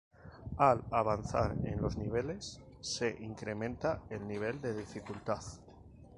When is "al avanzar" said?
0.57-1.55